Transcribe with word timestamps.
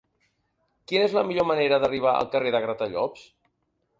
Quina 0.91 1.03
és 1.09 1.13
la 1.17 1.23
millor 1.27 1.45
manera 1.51 1.79
d'arribar 1.85 2.13
al 2.21 2.31
carrer 2.37 2.53
de 2.57 2.61
Gratallops? 2.65 3.29